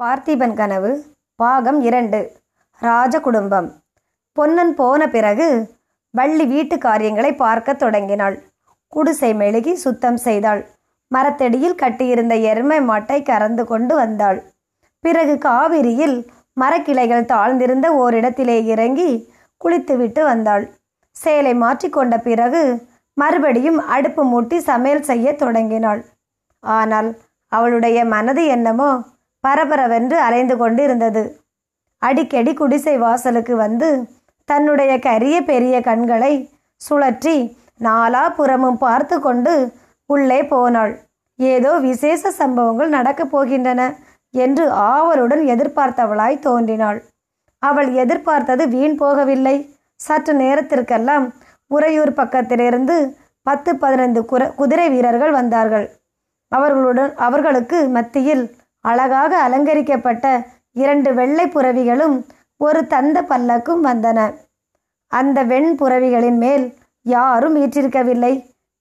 பார்த்திபன் 0.00 0.54
கனவு 0.54 0.90
பாகம் 1.40 1.78
இரண்டு 1.80 2.18
ராஜ 2.82 3.14
குடும்பம். 3.20 3.68
பொன்னன் 4.36 4.72
போன 4.74 5.06
பிறகு 5.14 5.46
வள்ளி 6.14 6.44
வீட்டு 6.46 6.76
காரியங்களை 6.78 7.30
பார்க்க 7.34 7.74
தொடங்கினாள். 7.74 8.36
குடிசை 8.92 9.30
மெழுகி 9.34 9.74
சுத்தம் 9.84 10.18
செய்தாள். 10.26 10.60
மரத்தடியில் 11.10 11.78
கட்டியிருந்த 11.84 12.36
எருமை 12.50 12.78
மாட்டை 12.90 13.18
கறந்து 13.22 13.64
கொண்டு 13.64 13.94
வந்தாள். 13.94 14.38
பிறகு 15.04 15.36
காவிரியில் 15.38 16.16
மரக்கிளைகள் 16.60 17.30
தாழ்ந்திருந்த 17.32 17.86
ஓரிடத்திலே 18.02 18.58
இறங்கி 18.74 19.10
குளித்துவிட்டு 19.60 20.22
வந்தாள். 20.22 20.64
சேலை 21.16 21.54
மாற்றிக்கொண்ட 21.64 22.14
பிறகு 22.28 22.64
மறுபடியும் 23.16 23.82
அடுப்பு 23.96 24.22
மூட்டி 24.32 24.56
சமையல் 24.70 25.06
செய்யத் 25.10 25.38
தொடங்கினாள். 25.38 26.00
ஆனால் 26.60 27.10
அவளுடைய 27.52 27.98
மனது 28.04 28.42
என்னமோ 28.46 28.92
பரபரவென்று 29.46 30.18
அலைந்து 30.26 30.56
கொண்டிருந்தது. 30.56 31.24
அடிக்கடி 32.02 32.52
குடிசை 32.54 32.94
வாசலுக்கு 32.98 33.56
வந்து 33.56 33.88
தன்னுடைய 34.44 34.92
கரிய 34.98 35.36
பெரிய 35.42 35.76
கண்களை 35.80 36.32
சுழற்றி 36.80 37.36
நாலா 37.84 38.24
புறமும் 38.36 38.78
பார்த்து 38.78 39.16
கொண்டு 39.20 39.54
உள்ளே 40.06 40.40
போனாள். 40.44 40.92
ஏதோ 41.38 41.72
விசேஷ 41.78 42.30
சம்பவங்கள் 42.30 42.88
நடக்கப் 42.88 43.32
போகின்றன 43.32 43.80
என்று 44.34 44.64
ஆவலுடன் 44.70 45.42
எதிர்பார்த்தவளாய் 45.46 46.38
தோன்றினாள். 46.38 46.98
அவள் 47.58 47.88
எதிர்பார்த்தது 47.92 48.62
வீண் 48.68 48.96
போகவில்லை. 49.00 49.56
சற்று 50.00 50.32
நேரத்திற்கெல்லாம் 50.34 51.26
உறையூர் 51.70 52.12
பக்கத்திலிருந்து 52.14 52.96
பத்து 53.46 53.70
பதினைந்து 53.82 54.20
குர 54.24 54.42
குதிரை 54.50 54.86
வீரர்கள் 54.94 55.32
வந்தார்கள். 55.32 55.86
அவர்களுடன் 56.52 57.12
அவர்களுக்கு 57.26 57.78
மத்தியில் 57.88 58.44
அழகாக 58.88 59.32
அலங்கரிக்கப்பட்ட 59.42 60.24
இரண்டு 60.72 61.10
வெள்ளை 61.14 61.44
புறவிகளும் 61.46 62.16
ஒரு 62.60 62.80
தந்த 62.86 63.22
பல்லக்கும் 63.22 63.82
வந்தன. 63.84 64.18
அந்த 65.12 65.38
வெண் 65.52 65.70
புறவிகளின் 65.80 66.38
மேல் 66.44 66.64
யாரும் 67.06 67.56
ஈற்றிருக்கவில்லை 67.56 68.32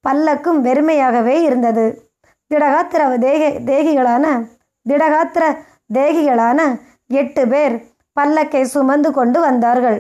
பல்லக்கும் 0.04 0.60
வெறுமையாகவே 0.68 1.36
இருந்தது. 1.48 1.86
திடகாத்திர 2.52 3.02
தேக 3.20 3.44
தேகிகளான 3.72 4.26
திடகாத்திர 4.86 5.44
தேகிகளான 5.94 6.60
எட்டு 7.08 7.44
பேர் 7.48 7.76
பல்லக்கை 8.20 8.62
சுமந்து 8.74 9.10
கொண்டு 9.12 9.40
வந்தார்கள். 9.40 10.00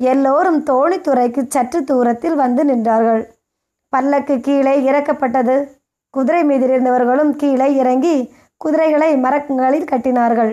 எல்லோரும் 0.00 0.60
தோணித்துறைக்கு 0.64 1.42
சற்று 1.48 1.80
தூரத்தில் 1.84 2.36
வந்து 2.42 2.62
நின்றார்கள். 2.64 3.22
பல்லக்கு 3.92 4.34
கீழே 4.40 4.74
இறக்கப்பட்டது. 4.90 5.56
குதிரை 6.14 6.42
மீதிருந்தவர்களும் 6.44 7.32
கீழே 7.42 7.68
இறங்கி 7.74 8.16
குதிரைகளை 8.60 9.16
மரங்களில் 9.16 9.90
கட்டினார்கள். 9.90 10.52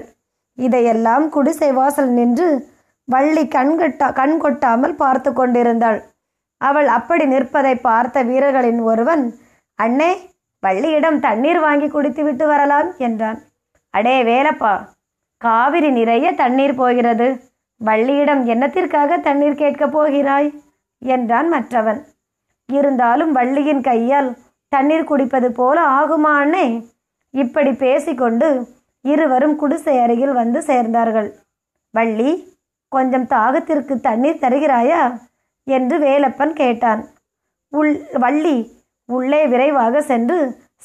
இதையெல்லாம் 0.57 1.29
குடிசை 1.29 1.71
வாசல் 1.71 2.09
நின்று 2.09 2.73
வள்ளி 3.03 3.43
கண்கட்டா 3.45 4.13
கண் 4.13 4.37
கொட்டாமல் 4.37 4.95
பார்த்து 4.95 5.33
கொண்டிருந்தாள். 5.33 5.99
அவள் 6.57 6.87
அப்படி 6.87 7.25
நிற்பதை 7.25 7.75
பார்த்த 7.75 8.23
வீரர்களின் 8.23 8.79
ஒருவன் 8.79 9.23
அண்ணே 9.79 10.11
வள்ளியிடம் 10.63 11.19
தண்ணீர் 11.19 11.59
வாங்கி 11.59 11.87
குடித்துவிட்டு 11.87 12.47
வரலாம் 12.47 12.89
என்றான். 12.97 13.39
அடே 13.89 14.23
வேலப்பா 14.23 14.73
காவிரி 15.37 15.89
நிறைய 15.89 16.31
தண்ணீர் 16.31 16.75
போகிறது. 16.75 17.27
வள்ளியிடம் 17.85 18.41
என்னத்திற்காக 18.45 19.21
தண்ணீர் 19.21 19.55
கேட்கப் 19.55 19.91
போகிறாய்? 19.91 20.49
என்றான் 20.99 21.49
மற்றவன். 21.49 21.99
இருந்தாலும் 22.69 23.31
வள்ளியின் 23.31 23.81
கையால் 23.81 24.37
தண்ணீர் 24.67 25.03
குடிப்பது 25.03 25.51
போல 25.51 25.77
ஆகுமா 25.87 26.31
அண்ணே? 26.43 26.65
இப்படி 27.41 27.71
பேசிக்கொண்டு 27.83 28.47
இருவரும் 29.05 29.55
குடிசை 29.55 29.95
அருகில் 30.03 30.33
வந்து 30.33 30.59
சேர்ந்தார்கள். 30.59 31.29
வள்ளி 31.93 32.31
கொஞ்சம் 32.91 33.27
தாகத்திற்கு 33.33 33.93
தண்ணீர் 34.07 34.43
தருகிறாயா? 34.43 35.01
என்று 35.67 35.95
வேலப்பன் 35.99 36.53
கேட்டான். 36.53 37.01
உள் 37.73 37.93
வள்ளி 38.23 38.57
உள்ளே 39.09 39.41
விரைவாக 39.47 40.01
சென்று 40.01 40.37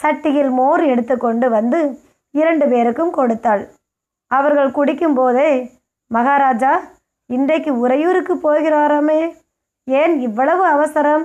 சட்டியில் 0.02 0.52
மோர் 0.58 0.82
எடுத்துக்கொண்டு 0.84 1.46
வந்து 1.50 1.80
இரண்டு 2.34 2.66
பேருக்கும் 2.68 3.12
கொடுத்தாள். 3.18 3.62
அவர்கள் 4.30 4.76
குடிக்கும் 4.78 5.14
போதே 5.14 5.50
மகாராஜா 6.10 6.72
இன்றைக்கு 7.30 7.72
உறையூருக்கு 7.78 8.34
போகிறாராமே 8.36 9.20
ஏன் 9.88 10.14
இவ்வளவு 10.20 10.64
அவசரம்? 10.66 11.24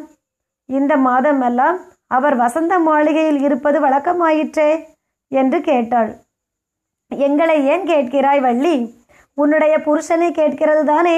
இந்த 0.69 0.94
மாதமெல்லாம் 1.07 1.77
அவர் 2.07 2.35
வசந்த 2.35 2.73
மாளிகையில் 2.79 3.39
இருப்பது 3.41 3.77
வழக்கமாயிற்றே. 3.85 4.69
என்று 5.41 5.57
கேட்டாள். 5.62 6.12
எங்களை 7.12 7.57
ஏன் 7.73 7.85
கேட்கிறாய் 7.91 8.41
வள்ளி? 8.41 8.75
உன்னுடைய 9.38 9.75
புருஷனை 9.85 10.29
கேட்கிறது 10.31 10.84
தானே 10.85 11.18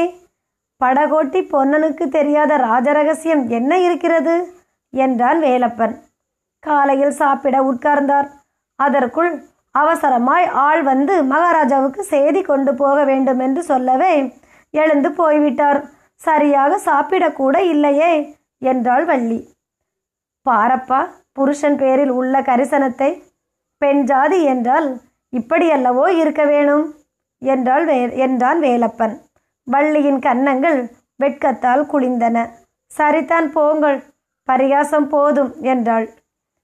படகோட்டி 0.81 1.39
பொன்னனுக்கு 1.51 2.05
தெரியாத 2.07 2.51
ராஜரகசியம் 2.57 3.43
என்ன 3.57 3.71
இருக்கிறது? 3.79 4.35
என்றான் 4.93 5.39
வேலப்பன். 5.41 5.95
காலையில் 6.63 7.15
சாப்பிட 7.21 7.55
உட்கார்ந்தார். 7.71 8.27
அதற்குள் 8.79 9.31
அவசரமாய் 9.75 10.47
ஆள் 10.65 10.81
வந்து 10.83 11.13
மகாராஜாவுக்கு 11.23 12.01
செய்தி 12.13 12.41
கொண்டு 12.41 12.71
போக 12.75 12.97
வேண்டும் 13.03 13.41
என்று 13.45 13.61
சொல்லவே 13.63 14.13
எழுந்து 14.73 15.09
போய்விட்டார். 15.11 15.79
சரியாக 16.21 16.79
சாப்பிடக்கூட 16.85 17.57
இல்லையே 17.73 18.11
என்றாள் 18.61 19.05
வள்ளி. 19.05 19.39
பாரப்பா 20.45 20.99
புருஷன் 21.37 21.77
பேரில் 21.81 22.13
உள்ள 22.19 22.35
கரிசனத்தை 22.41 23.09
பெண் 23.77 24.03
ஜாதி 24.03 24.43
என்றால் 24.43 24.99
இப்படியல்லவோ 25.31 26.09
இருக்க 26.09 26.45
வேணும்? 26.45 26.95
என்றால் 27.41 27.85
வே 27.85 28.17
என்றான் 28.17 28.59
வேலப்பன். 28.61 29.15
வள்ளியின் 29.63 30.19
கன்னங்கள் 30.19 30.91
வெட்கத்தால் 31.19 31.83
குளிந்தன. 31.85 32.49
சரிதான் 32.85 33.51
போங்கள் 33.51 34.03
பரிகாசம் 34.43 35.07
போதும் 35.07 35.55
என்றாள். 35.61 36.09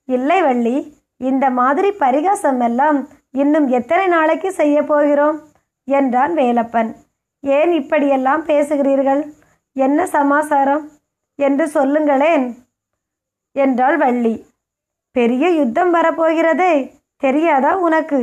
இல்லை 0.06 0.42
வள்ளி 0.42 0.98
இந்த 1.18 1.50
மாதிரி 1.50 1.92
பரிகாசம் 1.92 2.60
எல்லாம் 2.60 3.08
இன்னும் 3.32 3.68
எத்தனை 3.68 4.08
நாளைக்கு 4.08 4.52
செய்ய 4.52 4.84
போகிறோம்? 4.84 5.42
என்றான் 5.88 6.34
வேலப்பன். 6.34 6.96
ஏன் 7.42 7.72
இப்படியெல்லாம் 7.72 8.46
பேசுகிறீர்கள்? 8.46 9.32
என்ன 9.74 10.06
சமாசாரம்? 10.06 10.90
என்று 11.36 11.68
சொல்லுங்களேன் 11.68 12.56
என்றாள் 13.52 13.98
வள்ளி. 13.98 14.46
பெரிய 15.12 15.50
யுத்தம் 15.50 15.94
வரப்போகிறதே 15.94 17.02
தெரியாதா 17.26 17.72
உனக்கு? 17.88 18.20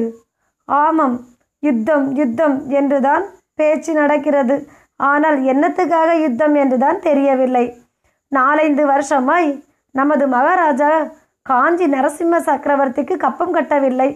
ஆமாம் 0.68 1.16
யுத்தம் 1.62 2.06
யுத்தம் 2.20 2.56
என்றுதான் 2.70 3.24
பேச்சு 3.58 3.92
நடக்கிறது. 3.94 4.56
ஆனால் 5.00 5.38
என்னத்துக்காக 5.52 6.10
யுத்தம் 6.24 6.54
என்றுதான் 6.54 6.98
தெரியவில்லை. 7.08 7.64
நாலைந்து 8.32 8.82
வருஷமாய் 8.92 9.50
நமது 9.94 10.24
மகாராஜா 10.34 10.90
காஞ்சி 11.46 11.86
நரசிம்ம 11.86 12.38
சக்கரவர்த்திக்கு 12.48 13.14
கப்பம் 13.16 13.54
கட்டவில்லை. 13.56 14.10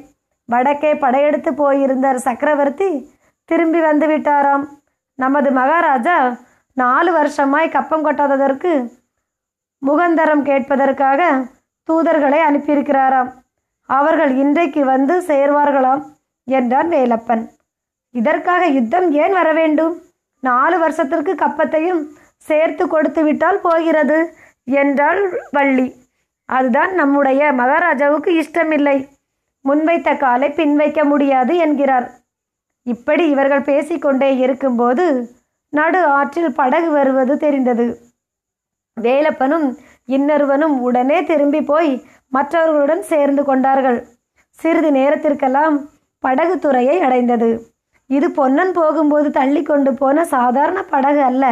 வடக்கே 0.49 0.93
படையெடுத்து 1.05 1.51
போயிருந்த 1.55 2.07
சக்கரவர்த்தி 2.27 2.91
திரும்பி 3.49 3.81
வந்து 3.81 4.07
விட்டாராம். 4.07 4.65
நமது 5.19 5.51
மகாராஜா 5.61 6.19
நாலு 6.77 7.11
வருஷமாய் 7.13 7.75
கப்பம் 7.77 8.05
கட்டாததற்கு 8.07 8.73
முகந்தரம் 9.83 10.43
கேட்பதற்காக 10.49 11.21
தூதர்களை 11.89 12.41
அனுப்பியிருக்கிறாராம். 12.49 13.31
அவர்கள் 13.89 14.35
இன்றைக்கு 14.35 14.85
வந்து 14.85 15.21
சேர்வார்களாம் 15.21 16.03
என்றான் 16.45 16.89
வேலப்பன். 16.89 17.49
இதற்காக 18.11 18.67
யுத்தம் 18.67 19.13
ஏன் 19.13 19.33
வர 19.33 19.53
வேண்டும்? 19.53 20.03
நாலு 20.41 20.79
வருஷத்திற்கு 20.79 21.35
கப்பத்தையும் 21.35 22.03
சேர்த்து 22.37 22.89
கொடுத்து 22.89 23.23
விட்டால் 23.23 23.61
போகிறது 23.61 24.35
என்றாள் 24.65 25.43
வள்ளி. 25.51 25.95
அதுதான் 26.45 26.95
நம்முடைய 26.95 27.53
மகாராஜாவுக்கு 27.53 28.35
இஷ்டமில்லை. 28.35 29.09
முன்வைத்த 29.65 30.19
காலை 30.19 30.49
பின்வைக்க 30.51 31.05
முடியாது 31.05 31.57
என்கிறார். 31.57 32.11
இப்படி 32.83 33.31
இவர்கள் 33.31 33.63
பேசிக்கொண்டே 33.63 34.37
இருக்கும்போது 34.37 35.29
நடு 35.69 36.05
ஆற்றில் 36.05 36.55
படகு 36.55 36.91
வருவது 36.91 37.39
தெரிந்தது. 37.39 37.99
வேலப்பனும் 39.01 39.77
இன்னொருவனும் 40.09 40.81
உடனே 40.81 41.25
திரும்பி 41.25 41.63
போய் 41.63 42.05
மற்றவர்களுடன் 42.37 43.03
சேர்ந்து 43.13 43.43
கொண்டார்கள். 43.45 44.01
சிறிது 44.59 44.91
நேரத்திற்கெல்லாம் 44.99 45.77
படகு 46.25 46.55
துறையை 46.65 46.97
அடைந்தது. 47.07 47.51
இது 48.11 48.27
பொன்னன் 48.39 48.73
போகும்போது 48.79 49.29
தள்ளி 49.39 49.63
கொண்டு 49.63 49.91
போன 50.01 50.25
சாதாரண 50.35 50.79
படகு 50.93 51.23
அல்ல. 51.31 51.45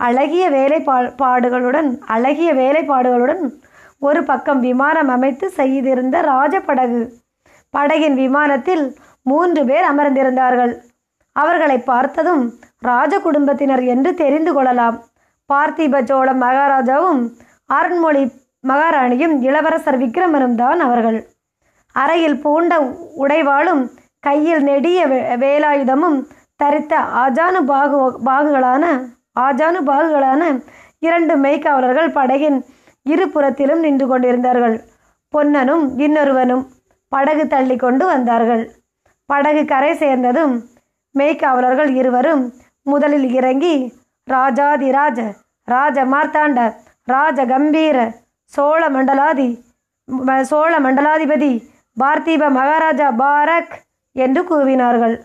அழகிய 0.00 0.44
வேலைப்பா 0.56 0.96
பாடுகளுடன் 1.22 1.88
அழகிய 2.14 2.50
வேலைப்பாடுகளுடன் 2.60 3.42
ஒரு 4.02 4.20
பக்கம் 4.28 4.60
விமானம் 4.66 5.10
அமைத்து 5.14 5.46
செய்திருந்த 5.58 6.16
ராஜபடகு 6.28 7.00
படகின் 7.74 8.16
விமானத்தில் 8.22 8.84
மூன்று 9.30 9.62
பேர் 9.70 9.86
அமர்ந்திருந்தார்கள். 9.90 10.72
அவர்களை 11.36 11.76
பார்த்ததும் 11.90 12.44
ராஜ 12.88 13.12
குடும்பத்தினர் 13.26 13.82
என்று 13.94 14.10
தெரிந்து 14.22 14.52
கொள்ளலாம். 14.54 14.96
பார்த்திப 15.50 16.02
சோழ 16.10 16.28
மகாராஜாவும் 16.44 17.22
அருண்மொழி 17.70 18.24
மகாராணியும் 18.68 19.42
இளவரசர் 19.42 19.98
விக்ரமனும் 19.98 20.54
தான் 20.54 20.80
அவர்கள். 20.80 21.26
அறையில் 21.92 22.40
பூண்ட 22.40 22.80
உடைவாளும் 23.16 23.90
கையில் 24.20 24.62
நெடிய 24.62 25.06
வே- 25.06 25.38
வேலாயுதமும் 25.38 26.26
தரித்த 26.64 26.94
ஆஜானு 27.16 27.60
பாகு 27.64 28.18
பாகுகளான 28.26 28.84
ஆஜானு 29.40 29.80
பாகுகளான 29.86 30.62
இரண்டு 30.98 31.36
மெய்க்காவலர்கள் 31.36 32.12
படகின் 32.12 32.64
இருபுறத்திலும் 33.10 33.78
நின்று 33.78 34.06
கொண்டிருந்தார்கள். 34.06 34.84
பொன்னனும் 35.34 35.98
இன்னொருவனும் 35.98 36.66
படகு 37.08 37.46
தள்ளி 37.46 37.76
கொண்டு 37.76 38.06
வந்தார்கள். 38.06 38.70
படகு 39.26 39.64
கரை 39.64 39.94
சேர்ந்ததும் 39.94 40.62
மெய்க்காவலர்கள் 41.18 41.94
இருவரும் 41.94 42.52
முதலில் 42.82 43.32
இறங்கி 43.32 43.74
ராஜாதிராஜ 44.30 45.32
ராஜ 45.64 46.04
மார்த்தாண்ட 46.04 46.74
ராஜ 47.04 47.46
கம்பீர 47.46 47.96
சோழ 48.52 48.82
மண்டலாதி 48.94 49.48
சோழ 50.50 50.72
மண்டலாதிபதி 50.84 51.50
பார்த்திப 51.96 52.44
மகாராஜா 52.58 53.08
பாரக் 53.22 53.74
என்று 54.16 54.40
கூவினார்கள். 54.50 55.16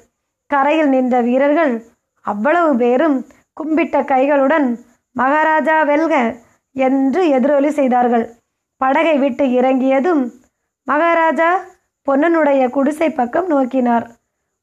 கரையில் 0.52 0.92
நின்ற 0.96 1.16
வீரர்கள் 1.28 1.74
அவ்வளவு 2.26 2.72
பேரும் 2.82 3.18
கும்பிட்ட 3.60 3.96
கைகளுடன் 4.12 4.68
மகாராஜா 5.16 5.78
வெல்க 5.92 6.14
என்று 6.76 7.22
எதிரொலி 7.38 7.72
செய்தார்கள். 7.80 8.26
படகை 8.82 9.16
விட்டு 9.18 9.46
இறங்கியதும் 9.52 10.24
மகாராஜா 10.88 11.50
பொன்னனுடைய 12.08 12.62
குடிசை 12.70 13.10
பக்கம் 13.10 13.48
நோக்கினார். 13.54 14.06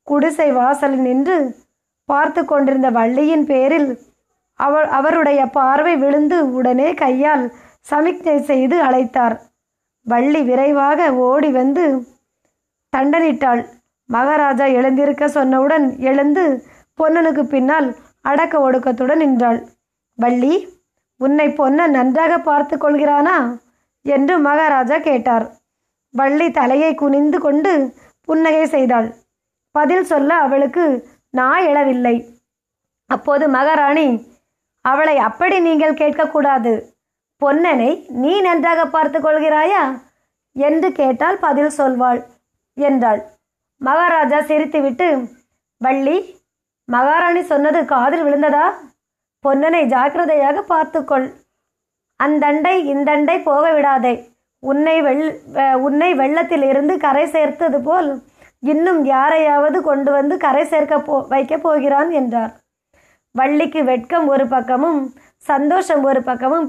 குடிசை 0.06 0.48
வாசலில் 0.52 1.04
நின்று 1.08 1.36
பார்த்து 2.08 2.42
கொண்டிருந்த 2.44 2.88
வள்ளியின் 2.98 3.44
பேரில் 3.50 3.90
அவ 4.60 4.80
அவருடைய 4.98 5.40
பார்வை 5.58 5.94
விழுந்து 5.96 6.38
உடனே 6.58 6.88
கையால் 6.94 7.44
சமிக்ஞை 7.86 8.40
செய்து 8.40 8.76
அழைத்தார். 8.82 9.36
வள்ளி 10.06 10.42
விரைவாக 10.42 11.14
ஓடி 11.14 11.50
வந்து 11.50 11.84
தண்டனிட்டாள். 12.96 13.62
மகாராஜா 14.10 14.64
எழுந்திருக்க 14.64 15.26
சொன்னவுடன் 15.26 15.86
எழுந்து 15.98 16.44
பொன்னனுக்கு 16.98 17.42
பின்னால் 17.42 17.88
அடக்க 18.20 18.70
ஒடுக்கத்துடன் 18.70 19.22
நின்றாள். 19.24 19.60
வள்ளி 20.18 20.54
உன்னை 21.20 21.48
பொன்னன் 21.52 21.90
நன்றாக 21.90 22.38
பார்த்து 22.38 22.76
கொள்கிறானா? 22.76 23.36
என்று 24.04 24.38
மகாராஜா 24.38 24.98
கேட்டார். 24.98 25.46
வள்ளி 26.14 26.50
தலையை 26.50 26.94
குனிந்து 26.94 27.38
கொண்டு 27.38 27.72
புன்னகை 28.20 28.66
செய்தாள். 28.66 29.08
பதில் 29.74 30.04
சொல்ல 30.04 30.34
அவளுக்கு 30.34 30.84
நான் 31.30 31.62
எழவில்லை. 31.62 32.16
அப்போது 33.10 33.48
மகாராணி 33.48 34.08
அவளை 34.84 35.16
அப்படி 35.18 35.60
நீங்கள் 35.60 35.94
கேட்கக்கூடாது. 35.94 36.72
பொன்னனை 37.42 37.90
நீ 38.22 38.32
நன்றாக 38.40 38.80
பார்த்து 38.86 39.18
கொள்கிறாயா 39.18 39.82
என்று 40.56 40.88
கேட்டால் 40.92 41.38
பதில் 41.44 41.72
சொல்வாள் 41.78 42.20
என்றாள். 42.76 43.20
மகாராஜா 43.80 44.38
சிரித்துவிட்டு 44.50 45.08
வள்ளி 45.80 46.16
மகாராணி 46.88 47.42
சொன்னது 47.50 47.80
காதில் 47.92 48.24
விழுந்ததா? 48.26 48.66
பொன்னனை 49.44 49.82
ஜாக்கிரதையாக 49.94 50.58
பார்த்துக்கொள். 50.72 51.26
அந்தண்டை 52.20 52.74
இந்தண்டை 52.92 53.36
போக 53.48 53.64
விடாதே 53.76 54.14
உன்னை 54.62 54.96
வெள் 55.06 55.22
உன்னை 55.86 56.10
வெள்ளத்தில் 56.20 56.64
இருந்து 56.70 56.94
கரை 57.04 57.24
சேர்த்தது 57.34 57.78
போல் 57.82 58.10
இன்னும் 58.62 59.00
யாரையாவது 59.04 59.78
கொண்டு 59.88 60.10
வந்து 60.18 60.34
கரை 60.44 60.64
சேர்க்க 60.72 60.98
போ 60.98 61.14
வைக்கப் 61.32 61.64
போகிறான் 61.64 62.10
என்றார். 62.20 62.52
வள்ளிக்கு 63.34 63.80
வெட்கம் 63.90 64.26
ஒரு 64.34 64.44
பக்கமும் 64.54 65.00
சந்தோஷம் 65.44 66.04
ஒரு 66.10 66.20
பக்கமும் 66.28 66.68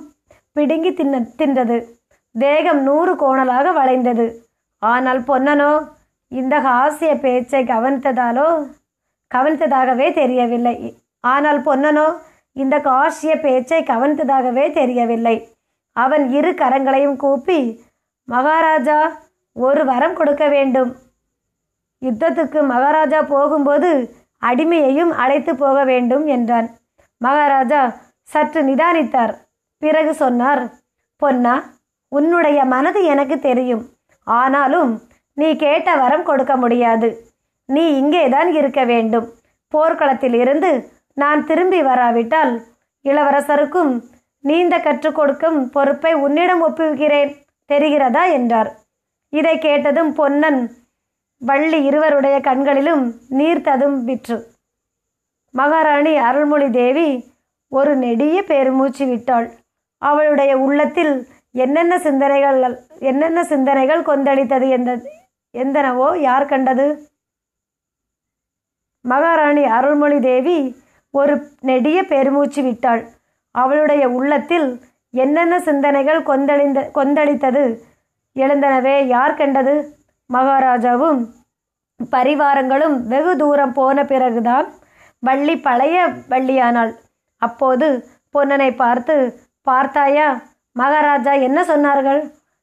பிடுங்கி 0.56 0.94
தின்ன 0.94 1.20
தின்றது. 1.40 1.78
தேகம் 2.32 2.82
நூறு 2.82 3.14
கோணலாக 3.14 3.68
வளைந்தது. 3.74 4.26
ஆனால் 4.80 5.22
பொன்னனோ 5.22 5.72
இந்த 6.32 6.56
ஹாஸ்ய 6.62 7.14
பேச்சை 7.20 7.62
கவனித்ததாலோ? 7.64 8.48
கவனித்ததாகவே 9.32 10.08
தெரியவில்லை. 10.14 10.76
ஆனால் 11.20 11.60
பொன்னனோ 11.62 12.08
இந்த 12.56 12.76
காசிய 12.80 13.34
பேச்சை 13.40 13.80
கவனித்ததாகவே 13.84 14.66
தெரியவில்லை. 14.72 15.36
அவன் 15.92 16.26
இரு 16.30 16.52
கரங்களையும் 16.52 17.16
கூப்பி 17.16 17.60
மகாராஜா 18.28 19.00
ஒரு 19.56 19.82
வரம் 19.86 20.14
கொடுக்க 20.14 20.44
வேண்டும். 20.48 20.92
யுத்தத்துக்கு 22.02 22.60
மகாராஜா 22.74 23.20
போகும்போது 23.22 23.90
அடிமையையும் 24.42 25.12
அழைத்து 25.24 25.56
போக 25.56 25.78
வேண்டும் 25.84 26.26
என்றான். 26.26 26.68
மகாராஜா 27.18 27.82
சற்று 28.30 28.62
நிதானித்தார். 28.64 29.34
பிறகு 29.84 30.14
சொன்னார் 30.14 30.62
பொன்னா 31.18 31.64
உன்னுடைய 32.08 32.64
மனது 32.64 33.04
எனக்கு 33.04 33.40
தெரியும். 33.40 33.84
ஆனாலும் 34.24 35.02
நீ 35.34 35.56
கேட்ட 35.56 35.96
வரம் 35.96 36.24
கொடுக்க 36.24 36.56
முடியாது. 36.56 37.08
நீ 37.66 37.98
இங்கேதான் 37.98 38.54
இருக்க 38.54 38.84
வேண்டும். 38.84 39.28
போர்க்களத்தில் 39.68 40.34
இருந்து 40.34 40.72
நான் 41.14 41.46
திரும்பி 41.46 41.82
வராவிட்டால் 41.82 42.64
இளவரசருக்கும் 43.04 44.02
நீந்த 44.40 44.80
கற்றுக் 44.80 45.16
கொடுக்கும் 45.16 45.70
பொறுப்பை 45.70 46.14
உன்னிடம் 46.14 46.64
ஒப்புவிக்கிறேன். 46.68 47.36
தெரிகிறதா? 47.74 48.32
என்றார். 48.32 48.72
இதை 49.30 49.58
கேட்டதும் 49.58 50.14
பொன்னன் 50.14 50.72
வள்ளி 51.40 51.84
இருவருடைய 51.84 52.40
கண்களிலும் 52.40 53.06
நீர் 53.30 53.62
ததும்பிற்று 53.62 54.44
மகாராணி 55.52 56.16
அருள்மொழி 56.18 56.70
தேவி 56.70 57.10
ஒரு 57.70 57.96
நெடிய 57.96 58.44
பெருமூச்சு 58.44 59.06
விட்டாள். 59.06 59.52
அவளுடைய 60.10 60.52
உள்ளத்தில் 60.66 61.14
என்னென்ன 61.56 61.94
சிந்தனைகள் 62.00 62.60
என்னென்ன 63.10 63.40
சிந்தனைகள் 63.52 64.08
கொந்தளித்தது 64.10 64.68
எந்த 64.70 64.92
எந்தனவோ 65.54 66.08
யார் 66.28 66.50
கண்டது? 66.52 66.86
மகாராணி 69.06 69.64
அருள்மொழி 69.78 70.18
தேவி 70.30 70.58
ஒரு 71.14 71.34
நெடிய 71.70 71.98
பெருமூச்சு 72.12 72.62
விட்டாள். 72.64 73.04
அவளுடைய 73.56 74.04
உள்ளத்தில் 74.18 74.68
என்னென்ன 75.14 75.56
சிந்தனைகள் 75.60 76.22
கொந்தளிந்த 76.30 76.80
கொந்தளித்தது? 76.98 77.64
எழுந்தனவே 78.36 78.96
யார் 79.14 79.38
கண்டது? 79.42 79.76
மகாராஜாவும் 80.30 81.22
பரிவாரங்களும் 82.00 82.96
வெகு 83.12 83.34
தூரம் 83.42 83.74
போன 83.74 84.06
பிறகுதான் 84.12 84.68
வள்ளி 85.24 85.56
பழைய 85.68 85.98
வள்ளியானாள். 86.32 86.94
அப்போது 87.42 87.88
பொன்னனை 88.36 88.70
பார்த்து 88.76 89.16
பார்த்தாயா? 89.64 90.42
மகாராஜா 90.72 91.32
என்ன 91.32 91.64
சொன்னார்கள்? 91.64 92.22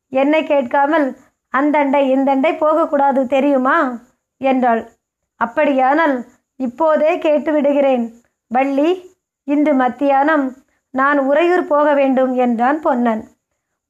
என்னை 0.09 0.45
கேட்காமல் 0.45 1.17
அந்தண்டை 1.57 2.03
இந்தண்டை 2.15 2.57
போகக்கூடாது 2.57 3.27
தெரியுமா? 3.27 3.99
என்றாள். 4.37 4.89
அப்படியானால் 5.37 6.25
இப்போதே 6.57 7.19
கேட்டு 7.19 7.53
விடுகிறேன். 7.53 8.05
வள்ளி 8.49 9.17
இன்று 9.45 9.75
மத்தியானம் 9.75 10.55
நான் 10.91 11.19
உறையூர் 11.19 11.67
போக 11.67 11.95
வேண்டும் 11.95 12.35
என்றான் 12.35 12.81
பொன்னன். 12.81 13.29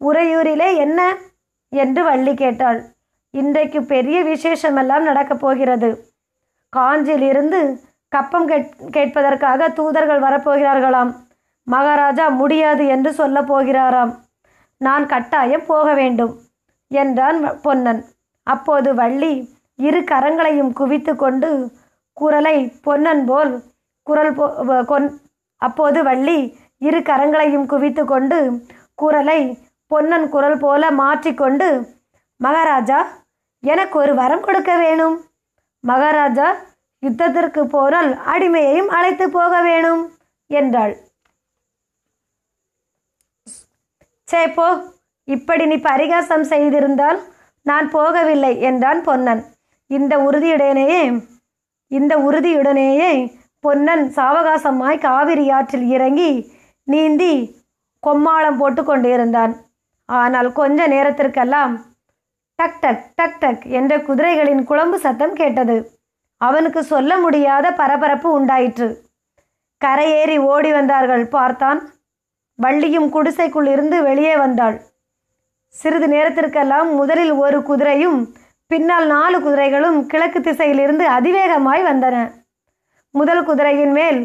உறையூரிலே 0.00 0.76
என்ன? 0.76 1.16
என்று 1.68 2.04
வள்ளி 2.04 2.34
கேட்டாள். 2.34 2.80
இன்றைக்கு 3.30 3.82
பெரிய 3.82 4.24
விசேஷமெல்லாம் 4.24 5.02
நடக்கப் 5.02 5.40
போகிறது. 5.40 5.90
காஞ்சியிலிருந்து 6.76 7.78
கப்பம் 8.08 8.46
கேட் 8.46 8.74
கேட்பதற்காக 8.90 9.72
தூதர்கள் 9.72 10.20
வரப்போகிறார்களாம். 10.20 11.14
மகாராஜா 11.64 12.28
முடியாது 12.28 12.86
என்று 12.86 13.12
சொல்லப் 13.12 13.52
போகிறாராம். 13.52 14.12
நான் 14.76 15.06
கட்டாயம் 15.06 15.66
போக 15.66 15.94
வேண்டும் 15.94 16.40
என்றான் 16.88 17.44
வ- 17.44 17.60
பொன்னன். 17.62 18.04
அப்போது 18.42 18.94
வள்ளி 18.94 19.54
இரு 19.76 20.00
கரங்களையும் 20.00 20.72
குவித்து 20.72 21.16
கொண்டு 21.16 21.70
குரலை 22.12 22.72
பொன்னன் 22.82 23.24
போல் 23.24 23.62
குரல் 24.02 24.34
போ 24.34 24.84
கொன் 24.84 25.20
அப்போது 25.56 26.02
வள்ளி 26.02 26.58
இரு 26.78 26.98
கரங்களையும் 26.98 27.66
குவித்து 27.66 28.04
கொண்டு 28.04 28.64
குரலை 28.94 29.58
பொன்னன் 29.86 30.28
குரல் 30.28 30.58
போல 30.58 30.90
மாற்றிக்கொண்டு 30.90 31.86
மகாராஜா 32.36 33.08
எனக்கு 33.60 33.98
ஒரு 33.98 34.14
வரம் 34.14 34.40
கொடுக்க 34.40 34.76
வேணும். 34.76 35.20
மகாராஜா 35.80 36.56
யுத்தத்திற்கு 37.02 37.64
போனால் 37.64 38.12
அடிமையையும் 38.12 38.88
அழைத்து 38.88 39.30
போக 39.30 39.62
வேணும் 39.62 40.12
என்றாள். 40.46 40.96
சே 44.30 44.40
போ. 44.56 44.66
இப்படி 45.28 45.64
நீ 45.66 45.76
பரிகாசம் 45.90 46.44
செய்திருந்தால் 46.52 47.18
நான் 47.66 47.86
போகவில்லை 47.94 48.52
என்றான் 48.68 49.00
பொன்னன். 49.08 49.42
இந்த 49.90 50.14
உறுதியுடனேயே 50.26 51.02
இந்த 51.90 52.12
உறுதியுடனேயே 52.26 53.10
பொன்னன் 53.64 54.04
சாவகாசமாய் 54.16 54.98
காவிரி 55.06 55.46
ஆற்றில் 55.56 55.86
இறங்கி 55.96 56.30
நீந்தி 56.88 57.32
கொம்மாளம் 58.06 58.58
போட்டு 58.60 58.82
கொண்டிருந்தான். 58.84 59.52
ஆனால் 60.08 60.50
கொஞ்ச 60.52 60.86
நேரத்திற்கெல்லாம் 60.94 61.72
டக் 62.58 62.80
டக் 62.80 63.04
டக் 63.18 63.38
டக் 63.42 63.64
என்ற 63.78 63.92
குதிரைகளின் 64.08 64.62
குழம்பு 64.70 64.98
சத்தம் 65.04 65.34
கேட்டது. 65.40 65.76
அவனுக்கு 66.40 66.80
சொல்ல 66.92 67.12
முடியாத 67.18 67.66
பரபரப்பு 67.80 68.28
உண்டாயிற்று. 68.38 68.88
கரையேறி 69.84 70.36
ஓடி 70.52 70.70
வந்தார்கள் 70.72 71.24
பார்த்தான். 71.36 71.80
வள்ளியும் 72.62 73.08
குடிசைக்குள் 73.08 73.66
இருந்து 73.66 74.02
வெளியே 74.02 74.36
வந்தாள். 74.36 74.76
சிறிது 75.74 76.08
நேரத்திற்கெல்லாம் 76.08 76.88
முதலில் 76.94 77.32
ஒரு 77.44 77.58
குதிரையும் 77.60 78.18
பின்னால் 78.66 79.06
நாலு 79.06 79.40
குதிரைகளும் 79.40 79.98
கிழக்கு 80.06 80.40
திசையிலிருந்து 80.40 81.04
அதிவேகமாய் 81.18 81.82
வந்தன. 81.88 82.16
முதல் 83.14 83.44
குதிரையின் 83.44 83.92
மேல் 83.92 84.20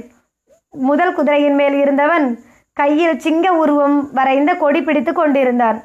முதல் 0.74 1.14
குதிரையின் 1.14 1.56
மேல் 1.56 1.74
இருந்தவன் 1.74 2.26
கையில் 2.74 3.20
சிங்க 3.20 3.54
உருவம் 3.54 3.98
வரைந்த 4.14 4.52
கொடி 4.56 4.82
பிடித்து 4.84 5.14
கொண்டிருந்தான். 5.14 5.78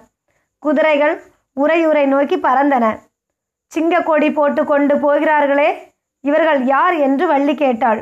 குதிரைகள் 0.58 1.14
உரையுரை 1.56 2.04
நோக்கி 2.06 2.36
பறந்தன. 2.36 2.86
சிங்க 3.72 4.00
கொடி 4.00 4.28
போட்டு 4.32 4.64
கொண்டு 4.64 4.94
போகிறார்களே 4.98 5.68
இவர்கள் 6.24 6.60
யார் 6.64 6.96
என்று 7.06 7.26
வள்ளி 7.26 7.54
கேட்டாள். 7.54 8.00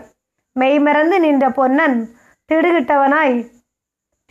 மெய்மறந்து 0.53 1.17
நின்ற 1.21 1.47
பொன்னன் 1.51 1.97
திடுகிட்டவனாய் 2.51 3.37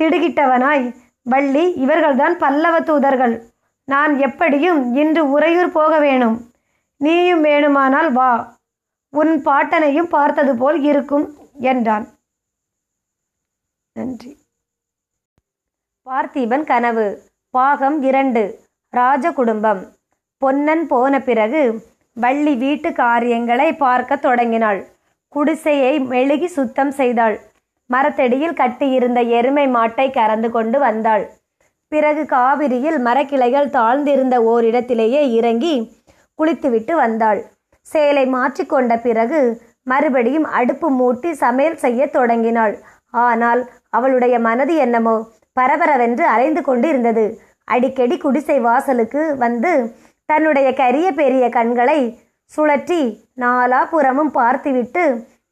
திடுகிட்டவனாய். 0.01 0.95
வள்ளி 1.23 1.85
இவர்கள்தான் 1.85 2.31
பல்லவ 2.31 2.81
தூதர்கள். 2.81 3.43
நான் 3.85 4.17
எப்படியும் 4.17 4.93
இன்று 4.93 5.29
உறையூர் 5.29 5.71
போக 5.71 5.99
வேணும். 5.99 6.51
நீயும் 6.97 7.43
வேணுமானால் 7.43 8.11
வா. 8.11 8.57
உன் 9.09 9.41
பாட்டனையும் 9.45 10.09
பார்த்தது 10.09 10.55
போல் 10.55 10.81
இருக்கும் 10.81 11.35
என்றான். 11.53 12.07
நன்றி. 13.93 14.37
பார்த்திபன் 16.05 16.63
கனவு. 16.63 17.21
பாகம் 17.49 18.01
இரண்டு. 18.01 18.59
ராஜ 18.89 19.31
குடும்பம் 19.31 19.91
பொன்னன் 20.37 20.87
போன 20.87 21.19
பிறகு 21.19 21.85
வள்ளி 22.13 22.55
வீட்டு 22.55 22.93
காரியங்களை 22.93 23.73
பார்க்க 23.73 24.15
தொடங்கினாள். 24.15 24.87
குடிசையை 25.27 25.99
மெழுகி 25.99 26.45
சுத்தம் 26.45 26.91
செய்தாள். 26.91 27.39
மரத்தடியில் 27.89 28.59
கட்டியிருந்த 28.61 29.19
எருமை 29.37 29.65
மாட்டை 29.75 30.07
கறந்து 30.17 30.49
கொண்டு 30.55 30.79
வந்தாள். 30.85 31.23
பிறகு 31.91 32.23
காவிரியில் 32.33 32.99
மரக்கிளைகள் 33.07 33.69
தாழ்ந்திருந்த 33.77 34.35
ஓரிடத்திலேயே 34.53 35.21
இறங்கி 35.37 35.75
குளித்துவிட்டு 36.39 36.93
வந்தாள். 37.03 37.39
சேலை 37.87 38.25
மாற்றிக்கொண்ட 38.35 38.93
பிறகு 39.07 39.39
மறுபடியும் 39.91 40.47
அடுப்பு 40.59 40.87
மூட்டி 40.99 41.29
சமையல் 41.43 41.81
செய்ய 41.83 42.07
தொடங்கினாள். 42.17 42.75
ஆனால் 43.25 43.61
அவளுடைய 43.97 44.35
மனது 44.47 44.73
என்னமோ 44.85 45.15
பரபரவென்று 45.57 46.23
அலைந்து 46.33 46.61
கொண்டு 46.67 46.87
இருந்தது 46.93 47.25
அடிக்கடி 47.67 48.15
குடிசை 48.23 48.57
வாசலுக்கு 48.67 49.21
வந்து 49.45 49.71
தன்னுடைய 50.29 50.67
கரிய 50.81 51.07
பெரிய 51.19 51.45
கண்களை 51.55 51.99
சுழற்றி 52.51 53.01
நாலா 53.43 53.79
புறமும் 53.91 54.31
பார்த்துவிட்டு 54.37 55.03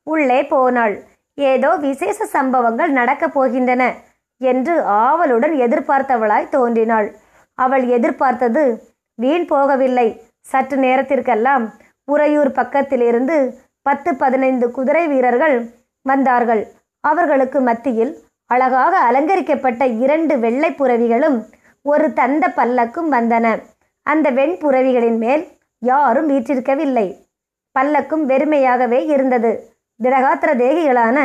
உள்ளே 0.08 0.40
போனாள். 0.54 0.96
ஏதோ 1.36 1.76
விசேஷ 1.76 2.26
சம்பவங்கள் 2.26 2.92
நடக்கப் 2.92 3.40
போகின்றன 3.40 3.94
என்று 4.38 4.82
ஆவலுடன் 4.82 5.52
எதிர்பார்த்தவளாய் 5.52 6.50
தோன்றினாள். 6.50 7.16
அவள் 7.54 7.88
எதிர்பார்த்தது 7.88 8.84
வீண் 9.16 9.48
போகவில்லை. 9.52 10.20
சற்று 10.42 10.78
நேரத்திற்கெல்லாம் 10.78 11.74
உறையூர் 12.06 12.52
பக்கத்திலிருந்து 12.52 13.54
பத்து 13.82 14.16
பதினைந்து 14.16 14.72
குதிரை 14.72 15.08
வீரர்கள் 15.08 15.70
வந்தார்கள். 16.02 16.68
அவர்களுக்கு 17.00 17.62
மத்தியில் 17.62 18.18
அழகாக 18.46 18.98
அலங்கரிக்கப்பட்ட 18.98 19.86
இரண்டு 19.86 20.40
வெள்ளை 20.40 20.72
புறவிகளும் 20.72 21.44
ஒரு 21.82 22.14
தந்த 22.14 22.48
பல்லக்கும் 22.56 23.12
வந்தன. 23.12 23.62
அந்த 24.04 24.32
வெண்புறவிகளின் 24.32 25.18
மேல் 25.18 25.48
யாரும் 25.80 26.30
வீற்றிருக்கவில்லை. 26.30 27.16
பல்லக்கும் 27.80 28.26
வெறுமையாகவே 28.28 29.00
இருந்தது. 29.10 29.75
திடகாத்திர 30.00 30.52
தேகிகளான 30.62 31.18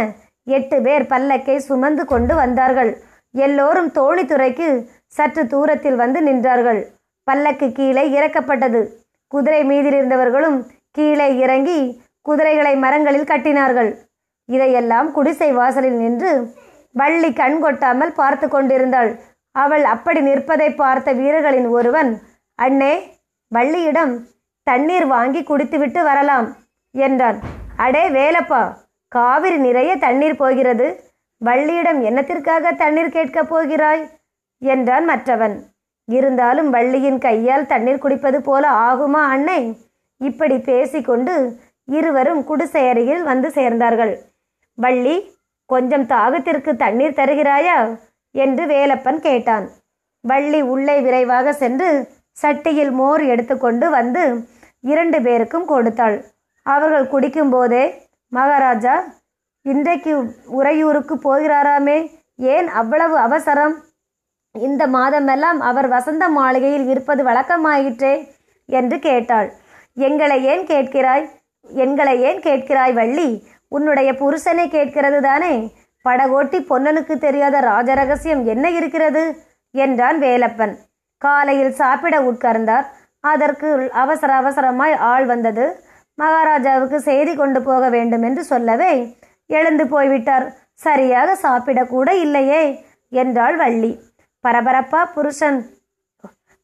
எட்டு 0.47 0.77
பேர் 0.83 1.05
பல்லக்கை 1.13 1.57
சுமந்து 1.69 2.05
கொண்டு 2.05 2.35
வந்தார்கள். 2.35 2.93
எல்லோரும் 3.35 3.91
தோணித்துறைக்கு 3.99 4.69
சற்று 5.17 5.43
தூரத்தில் 5.47 5.99
வந்து 6.03 6.21
நின்றார்கள். 6.29 6.81
பல்லக்கு 7.27 7.67
கீழே 7.73 8.05
இறக்கப்பட்டது. 8.19 8.81
குதிரை 9.33 9.61
மீதிலிருந்தவர்களும் 9.71 10.59
கீழே 10.99 11.29
இறங்கி 11.45 11.79
குதிரைகளை 12.27 12.75
மரங்களில் 12.77 13.31
கட்டினார்கள். 13.31 13.91
இதையெல்லாம் 14.49 15.09
குடிசை 15.13 15.51
வாசலில் 15.53 15.99
நின்று 16.03 16.33
வள்ளி 16.95 17.31
கண் 17.33 17.59
கொட்டாமல் 17.65 18.17
பார்த்து 18.21 18.47
கொண்டிருந்தாள். 18.49 19.11
அவள் 19.57 19.85
அப்படி 19.85 20.21
நிற்பதை 20.21 20.69
பார்த்த 20.75 21.13
வீரர்களின் 21.13 21.69
ஒருவன் 21.77 22.11
அண்ணே 22.59 22.93
வள்ளியிடம் 23.53 24.13
தண்ணீர் 24.67 25.07
வாங்கி 25.07 25.41
குடித்துவிட்டு 25.43 26.03
வரலாம் 26.03 26.49
என்றான். 26.95 27.41
அடே 27.81 28.03
வேலப்பா 28.09 28.63
காவிரி 29.13 29.57
நிறைய 29.57 29.97
தண்ணீர் 29.97 30.37
போகிறது. 30.37 30.87
வள்ளியிடம் 31.41 32.01
என்னத்திற்காக 32.09 32.73
தண்ணீர் 32.77 33.09
கேட்கப் 33.09 33.49
போகிறாய்? 33.49 34.03
என்றான் 34.63 35.05
மற்றவன். 35.05 35.55
இருந்தாலும் 36.09 36.71
வள்ளியின் 36.71 37.19
கையால் 37.19 37.67
தண்ணீர் 37.67 37.99
குடிப்பது 37.99 38.39
போல 38.43 38.65
ஆகுமா 38.89 39.23
அன்னை 39.35 39.61
இப்படி 40.21 40.59
பேசிக்கொண்டு 40.59 41.35
இருவரும் 41.89 42.43
குடிசை 42.45 42.83
அருகில் 42.89 43.23
வந்து 43.23 43.49
சேர்ந்தார்கள். 43.49 44.15
வள்ளி 44.79 45.17
கொஞ்சம் 45.67 46.07
தாகத்திற்கு 46.07 46.77
தண்ணீர் 46.77 47.19
தருகிறாயா? 47.21 47.79
என்று 48.35 48.65
வேலப்பன் 48.67 49.21
கேட்டான். 49.21 49.67
வள்ளி 50.25 50.61
உள்ளே 50.73 50.97
விரைவாக 51.01 51.53
சென்று 51.53 51.89
சட்டியில் 52.43 52.93
மோர் 52.93 53.23
எடுத்துக்கொண்டு 53.25 53.91
வந்து 53.91 54.25
இரண்டு 54.85 55.19
பேருக்கும் 55.23 55.67
கொடுத்தாள். 55.67 56.19
அவர்கள் 56.71 57.11
குடிக்கும்போதே 57.11 57.95
மகாராஜா 58.29 59.05
இன்றைக்கு 59.63 60.13
உறையூருக்கு 60.47 61.15
போகிறாராமே 61.17 61.97
ஏன் 62.37 62.69
அவ்வளவு 62.69 63.17
அவசரம்? 63.17 63.75
இந்த 64.53 64.87
மாதமெல்லாம் 64.87 65.59
அவர் 65.71 65.89
வசந்த 65.89 66.29
மாளிகையில் 66.29 66.87
இருப்பது 66.89 67.25
வழக்கமாயிற்றே? 67.25 68.13
என்று 68.67 68.99
கேட்டாள். 68.99 69.53
எங்களை 69.95 70.45
ஏன் 70.45 70.65
கேட்கிறாய்? 70.67 71.27
எங்களை 71.63 72.21
ஏன் 72.21 72.41
கேட்கிறாய் 72.41 72.93
வள்ளி? 72.93 73.29
உன்னுடைய 73.69 74.13
புருஷனை 74.13 74.69
கேட்கிறது 74.69 75.21
தானே? 75.21 75.73
படகோட்டி 76.09 76.59
பொன்னனுக்கு 76.71 77.19
தெரியாத 77.19 77.61
ராஜரகசியம் 77.61 78.45
என்ன 78.45 78.71
இருக்கிறது? 78.71 79.37
என்றான் 79.71 80.21
வேலப்பன். 80.21 80.75
காலையில் 81.19 81.73
சாப்பிட 81.73 82.21
உட்கார்ந்தார். 82.21 82.87
அதற்கு 83.21 83.91
அவசர 83.93 84.41
அவசரமாய் 84.41 84.97
ஆள் 84.97 85.25
வந்தது. 85.25 85.89
மகாராஜாவுக்கு 86.21 86.99
செய்தி 87.09 87.33
கொண்டு 87.41 87.61
போக 87.69 87.83
வேண்டும் 87.97 88.25
என்று 88.29 88.43
சொல்லவே 88.53 88.93
எழுந்து 89.59 89.85
போய்விட்டார். 89.95 90.47
சரியாக 90.87 91.31
சாப்பிடக்கூட 91.45 92.09
இல்லையே 92.25 92.63
என்றாள் 93.13 93.57
வள்ளி. 93.63 93.93
பரபரப்பா 94.45 95.03
புருஷன் 95.15 95.61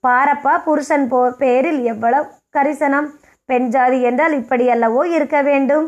பாரப்பா 0.04 0.52
புருஷன் 0.66 1.06
போ 1.12 1.20
பேரில் 1.40 1.80
எவ்வளவு 1.92 2.26
கரிசனம். 2.56 3.08
பெண் 3.48 3.68
ஜாதி 3.74 3.98
என்றால் 4.08 4.34
இப்படியல்லவோ 4.40 5.02
இருக்க 5.16 5.36
வேண்டும் 5.48 5.86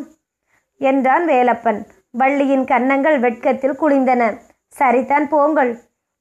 என்றான் 0.81 1.25
வேலப்பன். 1.33 1.81
வள்ளியின் 2.21 2.65
கன்னங்கள் 2.71 3.19
வெட்கத்தில் 3.25 3.79
குளிந்தன 3.83 4.23
சரிதான் 4.75 5.27
போங்கள் 5.35 5.73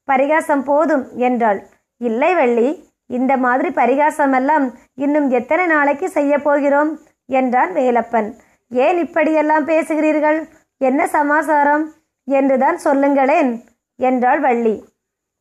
பரிகாசம் 0.08 0.63
போதும் 0.70 1.04
என்றாள். 1.27 1.60
இல்லை 2.01 2.32
வள்ளி 2.39 2.70
இந்த 3.18 3.34
மாதிரி 3.44 3.70
பரிகாசமெல்லாம் 3.80 4.66
இன்னும் 5.04 5.27
எத்தனை 5.39 5.66
நாளைக்கு 5.74 6.08
செய்ய 6.18 6.34
போகிறோம்? 6.48 6.92
என்றான் 7.27 7.74
வேலப்பன். 7.74 8.34
ஏன் 8.69 8.98
இப்படியெல்லாம் 8.98 9.67
பேசுகிறீர்கள்? 9.67 10.48
என்ன 10.77 11.07
சமாசாரம்? 11.07 11.93
என்றுதான் 12.25 12.77
சொல்லுங்களேன் 12.77 13.63
என்றாள் 13.96 14.39
வள்ளி. 14.39 14.84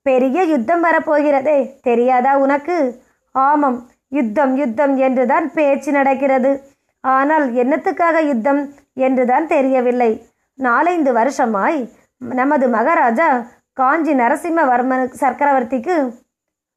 பெரிய 0.02 0.42
யுத்தம் 0.42 0.84
வரப்போகிறதே 0.84 1.80
தெரியாதா 1.82 2.38
உனக்கு? 2.38 3.02
ஆமாம் 3.32 3.88
யுத்தம் 4.08 4.56
யுத்தம் 4.56 4.96
என்றுதான் 4.96 5.52
பேச்சு 5.52 5.92
நடக்கிறது. 5.92 6.62
ஆனால் 7.00 7.52
என்னத்துக்காக 7.52 8.26
யுத்தம்? 8.26 8.74
என்றுதான் 8.94 9.46
தெரியவில்லை. 9.46 10.26
நாலைந்து 10.54 11.12
வருஷமாய் 11.12 11.88
நமது 12.18 12.68
மகாராஜா 12.68 13.44
காஞ்சி 13.72 14.14
நரசிம்மவர்மன் 14.14 15.12
சக்கரவர்த்திக்கு 15.20 16.12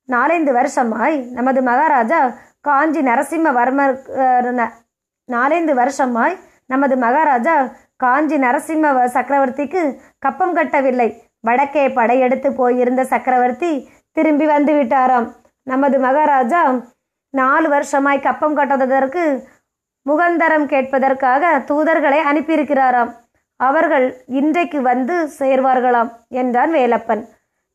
நாலைந்து 0.06 0.54
வருஷமாய் 0.54 1.20
நமது 1.20 1.62
மகாராஜா 1.62 2.34
காஞ்சி 2.62 3.02
நரசிம்மவர்மர் 3.02 4.00
ந- 4.42 4.72
நாலைந்து 5.30 5.76
வருஷமாய் 5.76 6.38
நமது 6.66 6.98
மகாராஜா 6.98 7.70
காஞ்சி 7.96 8.38
நரசிம்ம 8.38 8.88
வ- 8.92 9.06
சக்கரவர்த்திக்கு 9.06 9.98
கப்பம் 10.20 10.54
கட்டவில்லை. 10.54 11.24
வடக்கே 11.40 11.90
படையெடுத்து 11.90 12.54
போயிருந்த 12.54 13.04
சக்கரவர்த்தி 13.04 13.90
திரும்பி 14.12 14.46
வந்து 14.46 14.74
விட்டாராம். 14.74 15.32
நமது 15.64 16.00
மகாராஜா 16.00 16.76
நாலு 17.30 17.70
வருஷமாய் 17.70 18.20
கப்பம் 18.20 18.58
கட்டாததற்கு 18.58 19.44
முகந்தரம் 20.10 20.66
கேட்பதற்காக 20.66 21.64
தூதர்களை 21.64 22.18
அனுப்பியிருக்கிறாராம். 22.34 23.14
அவர்கள் 23.56 24.24
இன்றைக்கு 24.26 24.82
வந்து 24.82 25.30
சேர்வார்களாம் 25.40 26.12
என்றான் 26.28 26.74
வேலப்பன். 26.74 27.26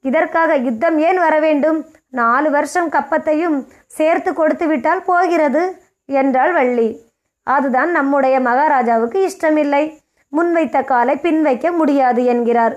இதற்காக 0.00 0.54
யுத்தம் 0.54 0.98
ஏன் 0.98 1.18
வர 1.18 1.40
வேண்டும்? 1.40 1.86
நாலு 2.08 2.50
வருஷம் 2.50 2.90
கப்பத்தையும் 2.90 3.66
சேர்த்து 3.86 4.34
கொடுத்து 4.34 4.66
விட்டால் 4.66 5.02
போகிறது 5.02 5.82
என்றாள் 6.06 6.52
வள்ளி. 6.52 7.03
அதுதான் 7.44 7.90
நம்முடைய 7.90 8.40
மகாராஜாவுக்கு 8.40 9.22
இஷ்டமில்லை. 9.22 10.02
முன்வைத்த 10.32 10.84
காலை 10.84 11.14
பின்வைக்க 11.22 11.76
முடியாது 11.76 12.24
என்கிறார். 12.24 12.76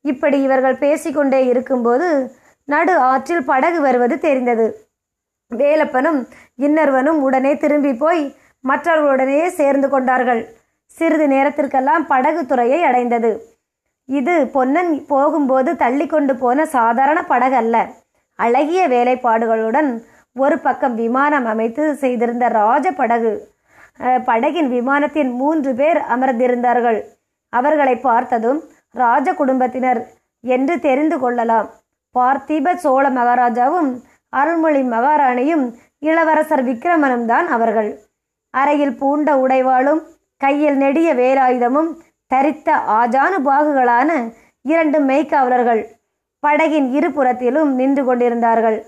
இப்படி 0.00 0.42
இவர்கள் 0.42 0.76
பேசிக்கொண்டே 0.76 1.46
இருக்கும்போது 1.46 2.32
நடு 2.64 2.96
ஆற்றில் 2.96 3.44
படகு 3.44 3.80
வருவது 3.80 4.18
தெரிந்தது. 4.18 4.66
வேலப்பனும் 5.56 6.26
இன்னர்வனும் 6.58 7.20
உடனே 7.26 7.56
திரும்பி 7.56 7.94
போய் 7.94 8.36
மற்றவர்களுடனே 8.68 9.46
சேர்ந்து 9.46 9.88
கொண்டார்கள். 9.88 10.48
சிறிது 10.86 11.28
நேரத்திற்கெல்லாம் 11.28 12.06
படகு 12.06 12.46
துறையை 12.46 12.82
அடைந்தது. 12.82 13.30
இது 14.04 14.46
பொன்னன் 14.46 15.06
போகும்போது 15.06 15.76
தள்ளி 15.76 16.06
கொண்டு 16.06 16.36
போன 16.36 16.66
சாதாரண 16.66 17.22
படகு 17.22 17.54
அல்ல 17.54 17.86
அழகிய 18.34 18.88
வேலைப்பாடுகளுடன் 18.88 19.90
ஒரு 20.32 20.58
பக்கம் 20.58 20.94
விமானம் 20.94 21.44
அமைத்து 21.44 21.94
செய்திருந்த 21.94 22.48
ராஜ 22.48 22.92
படகு. 22.92 23.32
படகின் 24.28 24.68
விமானத்தின் 24.74 25.30
மூன்று 25.40 25.70
பேர் 25.74 26.00
அமர்ந்திருந்தார்கள். 26.14 27.00
அவர்களை 27.52 27.96
பார்த்ததும் 27.96 28.60
ராஜ 28.94 29.34
குடும்பத்தினர் 29.34 30.00
என்று 30.44 30.74
தெரிந்து 30.80 31.18
கொள்ளலாம். 31.18 31.68
பார்த்திப 32.14 32.74
சோழ 32.74 33.04
மகாராஜாவும் 33.10 33.90
அருள்மொழி 34.32 34.82
மகாராணியும் 34.94 35.64
இளவரசர் 35.98 36.64
விக்ரமனும் 36.68 37.26
தான் 37.26 37.46
அவர்கள். 37.46 37.90
அறையில் 38.54 38.98
பூண்ட 39.00 39.28
உடைவாளும் 39.36 40.00
கையில் 40.36 40.76
நெடிய 40.76 41.08
வேலாயுதமும் 41.14 41.90
தரித்த 42.34 42.68
ஆஜானு 43.00 43.38
பாகுகளான 43.46 44.10
இரண்டு 44.64 44.98
மெய்க்காவலர்கள் 45.00 45.82
படகின் 46.42 46.88
இருபுறத்திலும் 46.98 47.70
நின்று 47.78 48.02
கொண்டிருந்தார்கள். 48.04 48.78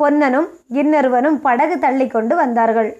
பொன்னனும் 0.00 0.48
இன்னொருவனும் 0.80 1.38
படகு 1.40 1.76
தள்ளி 1.78 2.06
கொண்டு 2.06 2.34
வந்தார்கள். 2.36 2.90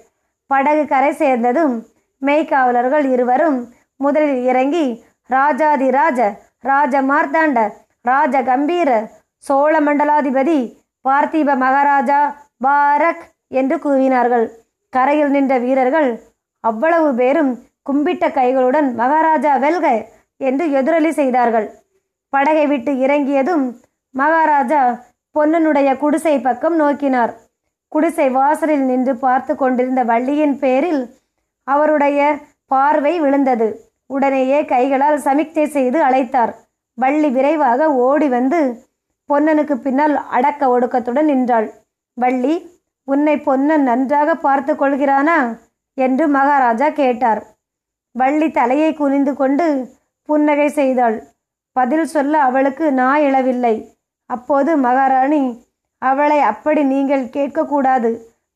படகு 0.51 0.85
கரை 0.87 1.13
சேர்ந்ததும் 1.13 1.75
மெய்க்காவலர்கள் 2.23 3.07
இருவரும் 3.15 3.59
முதலில் 4.01 4.43
இறங்கி 4.45 4.87
ராஜாதிராஜ 5.31 6.21
ராஜ 6.61 6.95
மார்த்தாண்ட 7.03 7.61
ராஜ 8.01 8.37
கம்பீர 8.43 8.91
சோழ 9.45 9.75
மண்டலாதிபதி 9.81 10.59
பார்த்திப 11.05 11.57
மகாராஜா 11.57 12.21
பாரக் 12.65 13.25
என்று 13.51 13.77
கூவினார்கள் 13.77 14.47
கரையில் 14.93 15.31
நின்ற 15.31 15.55
வீரர்கள் 15.59 16.11
அவ்வளவு 16.65 17.09
பேரும் 17.15 17.53
கும்பிட்ட 17.91 18.25
கைகளுடன் 18.29 18.89
மகாராஜா 18.95 19.53
வெல்க 19.57 19.87
என்று 20.41 20.65
எதிரொலி 20.71 21.11
செய்தார்கள். 21.13 21.67
படகை 22.33 22.65
விட்டு 22.67 22.93
இறங்கியதும் 22.99 23.65
மகாராஜா 24.15 24.81
பொன்னனுடைய 25.35 25.89
குடிசை 25.99 26.35
பக்கம் 26.41 26.77
நோக்கினார். 26.81 27.33
குடிசை 27.97 28.31
வாசலில் 28.31 28.83
நின்று 28.85 29.13
பார்த்து 29.17 29.53
கொண்டிருந்த 29.57 30.01
வள்ளியின் 30.05 30.59
பேரில் 30.59 31.03
அவருடைய 31.65 32.21
பார்வை 32.67 33.13
விழுந்தது. 33.21 33.69
உடனேயே 34.07 34.59
கைகளால் 34.65 35.19
சமிக்ஞை 35.19 35.65
செய்து 35.67 35.99
அழைத்தார். 36.05 36.53
வள்ளி 36.95 37.29
விரைவாக 37.29 37.89
ஓடி 37.93 38.29
வந்து 38.29 38.61
பொன்னனுக்கு 39.31 39.75
பின்னால் 39.77 40.17
அடக்க 40.37 40.69
ஒடுக்கத்துடன் 40.75 41.25
நின்றாள். 41.25 41.69
வள்ளி 42.15 42.55
உன்னை 43.05 43.37
பொன்னன் 43.39 43.83
நன்றாக 43.83 44.35
பார்த்து 44.35 44.75
கொள்கிறானா? 44.75 45.39
என்று 45.99 46.29
மகாராஜா 46.29 46.89
கேட்டார். 46.89 47.43
வள்ளி 48.13 48.51
தலையை 48.51 48.95
குனிந்து 48.95 49.35
கொண்டு 49.37 49.67
புன்னகை 50.29 50.69
செய்தாள். 50.69 51.17
பதில் 51.73 52.07
சொல்ல 52.07 52.35
அவளுக்கு 52.41 52.93
நா 52.93 53.11
இழவில்லை 53.17 53.75
அப்போது 54.31 54.77
மகாராணி 54.77 55.43
அவளை 56.03 56.39
அப்படி 56.41 56.83
நீங்கள் 56.85 57.25
கேட்கக்கூடாது. 57.37 58.11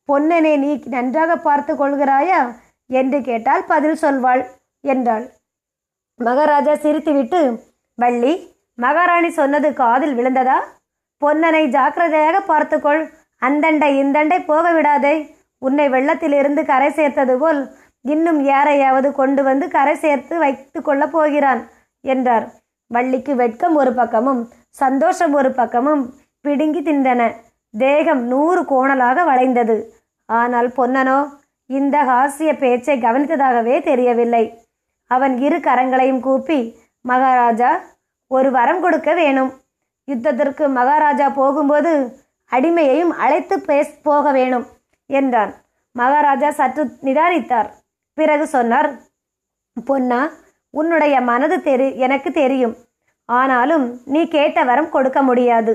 பொன்னனை 0.09 0.53
நீ 0.57 0.71
நன்றாக 0.85 1.31
பார்த்து 1.37 1.73
கொள்கிறாயா? 1.73 2.41
என்று 2.89 3.21
கேட்டால் 3.21 3.65
பதில் 3.65 4.01
சொல்வாள் 4.01 4.43
என்றாள். 4.83 5.25
மகாராஜா 6.19 6.73
சிரித்துவிட்டு 6.75 7.41
வள்ளி 7.97 8.33
மகாராணி 8.77 9.29
சொன்னது 9.29 9.69
காதில் 9.73 10.15
விழுந்ததா? 10.15 10.57
பொன்னனை 11.21 11.63
ஜாக்கிரதையாக 11.69 12.37
பார்த்துக்கொள் 12.41 13.01
அந்தண்டை 13.41 13.89
இந்தண்டை 14.03 14.39
போக 14.45 14.65
விடாதே. 14.73 15.15
உன்னை 15.61 15.85
வெள்ளத்திலிருந்து 15.89 16.61
கரை 16.65 16.89
சேர்த்தது 16.91 17.35
போல் 17.37 17.59
இன்னும் 18.05 18.39
யாரையாவது 18.43 19.09
கொண்டு 19.13 19.41
வந்து 19.43 19.65
கரை 19.67 19.95
சேர்த்து 19.95 20.35
வைத்து 20.37 20.81
கொள்ளப் 20.81 21.11
போகிறான் 21.11 21.61
என்றார். 22.03 22.45
வள்ளிக்கு 22.91 23.33
வெட்கம் 23.35 23.75
ஒரு 23.75 23.91
பக்கமும் 23.93 24.41
சந்தோஷம் 24.69 25.33
ஒரு 25.33 25.51
பக்கமும் 25.51 26.03
பிடுங்கி 26.45 26.81
தின்றன. 26.81 27.21
தேகம் 27.73 28.23
நூறு 28.31 28.61
கோணலாக 28.71 29.23
வளைந்தது. 29.29 29.77
ஆனால் 30.29 30.69
பொன்னனோ 30.77 31.19
இந்த 31.69 31.97
ஹாஸ்ய 32.09 32.51
பேச்சை 32.61 32.95
கவனித்ததாகவே 33.01 33.75
தெரியவில்லை. 33.89 34.43
அவன் 35.11 35.33
இரு 35.45 35.57
கரங்களையும் 35.67 36.21
கூப்பி 36.27 36.59
மகாராஜா 37.05 37.71
ஒரு 38.31 38.49
வரம் 38.57 38.81
கொடுக்க 38.85 39.09
வேணும். 39.21 39.51
யுத்தத்திற்கு 40.07 40.65
மகாராஜா 40.79 41.27
போகும்போது 41.39 41.91
அடிமையையும் 42.51 43.13
அழைத்து 43.23 43.55
பேஸ் 43.67 43.93
போக 44.07 44.31
வேணும் 44.37 44.65
என்றான். 45.09 45.51
மகாராஜா 45.95 46.49
சற்று 46.59 46.83
நிதானித்தார். 47.07 47.69
பிறகு 48.17 48.45
சொன்னார் 48.55 48.89
பொன்னா 49.89 50.21
உன்னுடைய 50.73 51.15
மனது 51.29 51.57
தெரி 51.67 51.87
எனக்கு 52.05 52.29
தெரியும். 52.41 52.75
ஆனாலும் 53.29 53.85
நீ 54.13 54.21
கேட்ட 54.35 54.59
வரம் 54.69 54.93
கொடுக்க 54.95 55.19
முடியாது. 55.29 55.73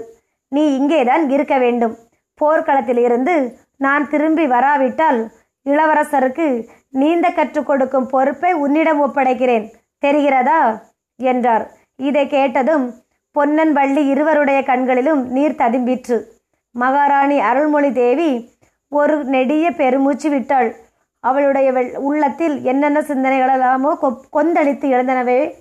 நீ 0.49 0.77
இங்கேதான் 0.77 1.31
இருக்க 1.31 1.59
வேண்டும். 1.59 1.97
போர்க்களத்திலிருந்து 2.41 3.57
நான் 3.77 4.09
திரும்பி 4.09 4.47
வராவிட்டால் 4.47 5.31
இளவரசருக்கு 5.65 6.69
நீந்த 6.91 7.29
கற்றுக் 7.31 7.67
கொடுக்கும் 7.67 8.07
பொறுப்பை 8.07 8.53
உன்னிடம் 8.53 9.05
ஒப்படைக்கிறேன். 9.07 9.73
தெரிகிறதா? 10.07 10.83
என்றார். 11.17 11.71
இதை 11.97 12.27
கேட்டதும் 12.27 12.95
பொன்னன் 13.33 13.73
வள்ளி 13.73 14.07
இருவருடைய 14.07 14.63
கண்களிலும் 14.63 15.31
நீர் 15.31 15.55
ததும்பிற்று. 15.55 16.23
மகாராணி 16.71 17.39
அருள்மொழி 17.39 17.93
தேவி 17.93 18.51
ஒரு 18.89 19.25
நெடிய 19.25 19.71
பெருமூச்சு 19.71 20.31
விட்டாள். 20.31 20.75
அவளுடைய 21.21 21.73
வெள் 21.73 21.97
உள்ளத்தில் 21.97 22.63
என்னென்ன 22.63 23.01
சிந்தனைகளெல்லாமோ 23.01 24.19
கொந்தளித்து 24.33 24.91
எழுந்தனவே 24.91 25.53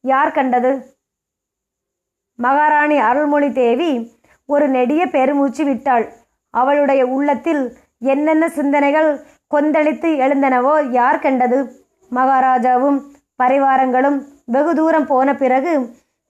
யார் 0.00 0.32
கண்டது? 0.32 0.93
மகாராணி 2.38 2.96
அருள்மொழி 2.98 3.48
தேவி 3.52 3.90
ஒரு 4.48 4.66
நெடிய 4.68 5.02
பெருமூச்சு 5.06 5.64
விட்டாள். 5.64 6.06
அவளுடைய 6.54 7.02
உள்ளத்தில் 7.06 7.62
என்னென்ன 8.12 8.44
சிந்தனைகள் 8.48 9.10
கொந்தளித்து 9.50 10.08
எழுந்தனவோ 10.24 10.74
யார் 10.90 11.18
கண்டது? 11.18 11.58
மகாராஜாவும் 12.12 12.98
பரிவாரங்களும் 13.42 14.18
வெகு 14.44 14.72
தூரம் 14.74 15.06
போன 15.06 15.28
பிறகு 15.34 15.72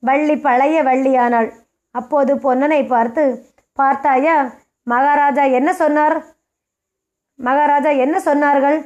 வள்ளி 0.03 0.37
பழைய 0.37 0.77
வள்ளியானாள். 0.83 1.49
அப்போது 1.95 2.33
பொன்னனை 2.37 2.87
பார்த்து 2.87 3.25
பார்த்தாயா 3.79 4.37
மகாராஜா 4.87 5.45
என்ன 5.59 5.71
சொன்னார்? 5.73 6.17
மகாராஜா 7.39 7.91
என்ன 8.05 8.17
சொன்னார்கள்? 8.25 8.79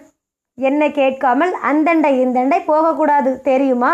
என்னை 0.58 0.88
கேட்காமல் 0.92 1.52
அந்தண்டை 1.70 2.12
இந்தண்டை 2.24 2.60
போகக்கூடாது 2.64 3.30
தெரியுமா? 3.40 3.92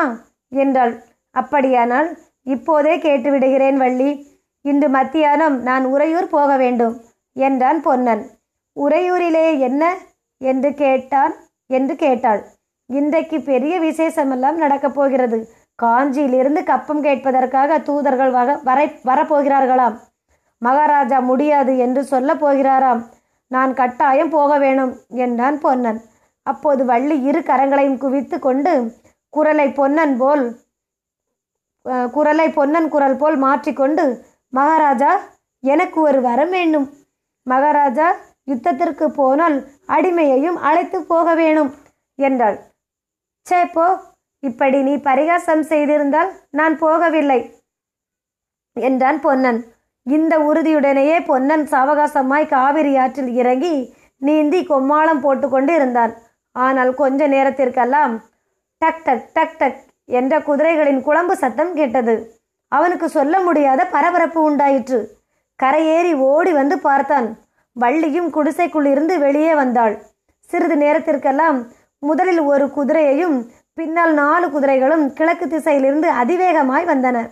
என்றாள். 0.53 0.95
அப்படியானால் 1.35 2.09
இப்போதே 2.45 2.99
கேட்டு 2.99 3.31
விடுகிறேன் 3.31 3.77
வள்ளி. 3.77 4.41
இன்று 4.61 4.89
மத்தியானம் 4.89 5.63
நான் 5.63 5.85
உறையூர் 5.85 6.29
போக 6.29 6.57
வேண்டும் 6.57 7.01
என்றான் 7.33 7.83
பொன்னன். 7.83 8.31
உறையூரிலே 8.77 9.59
என்ன? 9.59 9.97
என்று 10.39 10.75
கேட்டான் 10.75 11.35
என்று 11.67 11.97
கேட்டாள். 11.97 12.45
இன்றைக்கு 12.87 13.41
பெரிய 13.41 13.81
விசேஷமெல்லாம் 13.81 14.55
நடக்கப் 14.55 14.95
போகிறது. 14.95 15.49
காஞ்சியிலிருந்து 15.83 16.65
கப்பம் 16.65 17.05
கேட்பதற்காக 17.05 17.83
தூதர்கள் 17.83 18.31
வக 18.31 18.61
வரை 18.65 18.87
வரப்போகிறார்களாம். 19.05 19.97
மகாராஜா 20.59 21.19
முடியாது 21.19 21.79
என்று 21.79 22.05
சொல்ல 22.05 22.35
போகிறாராம். 22.35 23.03
நான் 23.49 23.75
கட்டாயம் 23.75 24.31
போக 24.31 24.59
வேணும் 24.59 24.97
என்றான் 25.09 25.59
பொன்னன். 25.59 26.01
அப்போது 26.43 26.85
வள்ளி 26.85 27.23
இரு 27.23 27.39
கரங்களையும் 27.39 27.99
குவித்து 27.99 28.39
கொண்டு 28.39 28.93
குரலை 29.31 29.73
பொன்னன் 29.73 30.17
போல் 30.17 30.57
குரலை 32.17 32.47
பொன்னன் 32.51 32.89
குரல் 32.95 33.19
போல் 33.23 33.37
மாற்றிக்கொண்டு 33.47 34.05
மகாராஜா 34.53 35.13
எனக்கு 35.65 35.99
ஒரு 36.09 36.21
வரம் 36.29 36.53
வேண்டும். 36.57 36.87
மகாராஜா 37.47 38.09
யுத்தத்திற்கு 38.51 39.07
போனால் 39.19 39.57
அடிமையையும் 39.97 40.59
அழைத்து 40.69 40.99
போக 41.13 41.27
வேணும் 41.41 41.71
என்றாள். 42.19 42.57
சே 43.47 43.61
போ. 43.75 43.87
இப்படி 44.43 44.79
நீ 44.83 44.95
பரிகாசம் 45.09 45.63
செய்திருந்தால் 45.71 46.31
நான் 46.59 46.75
போகவில்லை 46.83 47.41
என்றான் 48.77 49.19
பொன்னன். 49.27 49.61
இந்த 50.07 50.35
உறுதியுடனேயே 50.49 51.19
பொன்னன் 51.31 51.65
சாவகாசமாய் 51.73 52.53
காவிரி 52.55 52.93
ஆற்றில் 53.03 53.33
இறங்கி 53.41 53.75
நீந்தி 54.23 54.61
கொம்மாளம் 54.71 55.23
போட்டுக்கொண்டு 55.25 55.73
இருந்தான். 55.79 56.13
ஆனால் 56.57 56.93
கொஞ்ச 57.01 57.27
நேரத்திற்கெல்லாம் 57.35 58.15
டக் 58.83 59.03
டக் 59.07 59.29
டக் 59.37 59.57
டக் 59.61 59.81
என்ற 60.05 60.39
குதிரைகளின் 60.39 61.01
குழம்பு 61.01 61.37
சத்தம் 61.37 61.75
கேட்டது. 61.75 62.15
அவனுக்கு 62.69 63.09
சொல்ல 63.09 63.41
முடியாத 63.41 63.85
பரபரப்பு 63.85 64.43
உண்டாயிற்று. 64.43 65.11
கரையேறி 65.63 66.15
ஓடி 66.15 66.53
வந்து 66.53 66.79
பார்த்தான். 66.79 67.39
வள்ளியும் 67.81 68.31
குடிசைக்குள் 68.31 68.85
இருந்து 68.85 69.19
வெளியே 69.19 69.55
வந்தாள். 69.55 70.03
சிறிது 70.41 70.77
நேரத்திற்கெல்லாம் 70.77 71.67
முதலில் 71.99 72.41
ஒரு 72.41 72.67
குதிரையையும் 72.67 73.37
பின்னால் 73.75 74.13
நாலு 74.15 74.51
குதிரைகளும் 74.51 75.13
கிழக்கு 75.13 75.47
திசையிலிருந்து 75.47 76.09
அதிவேகமாய் 76.23 76.85
வந்தன. 76.85 77.31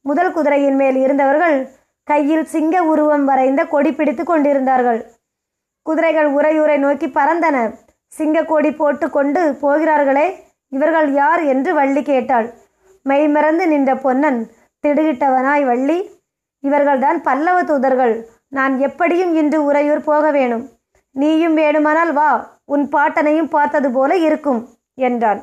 முதல் 0.00 0.32
குதிரையின் 0.32 0.74
மேல் 0.74 0.96
இருந்தவர்கள் 0.96 1.68
கையில் 2.04 2.44
சிங்க 2.44 2.82
உருவம் 2.82 3.24
வரைந்த 3.24 3.64
கொடி 3.64 3.92
பிடித்து 3.92 4.24
கொண்டிருந்தார்கள். 4.24 5.10
குதிரைகள் 5.82 6.34
உரையூரை 6.34 6.78
நோக்கி 6.78 7.06
பறந்தன. 7.06 7.74
சிங்கக்கோடி 8.18 8.76
போட்டு 8.76 9.10
கொண்டு 9.10 9.54
போகிறார்களே 9.54 10.48
இவர்கள் 10.70 11.08
யார் 11.12 11.42
என்று 11.44 11.74
வள்ளி 11.74 12.02
கேட்டாள். 12.02 12.48
மெய்மறந்து 13.02 13.64
நின்ற 13.68 13.90
பொன்னன் 13.96 14.40
திடுகிட்டவனாய் 14.84 15.64
வள்ளி 15.64 15.98
இவர்கள்தான் 16.64 17.18
பல்லவ 17.22 17.58
தூதர்கள். 17.62 18.14
நான் 18.48 18.78
எப்படியும் 18.78 19.32
இன்று 19.34 19.58
உறையூர் 19.64 20.02
போக 20.04 20.30
வேணும். 20.30 20.64
நீயும் 21.16 21.56
வேணுமானால் 21.56 22.12
வா 22.12 22.30
உன் 22.64 22.84
பாட்டனையும் 22.92 23.52
பார்த்தது 23.56 23.90
போல 23.90 24.16
இருக்கும் 24.16 24.60
என்றான். 24.94 25.40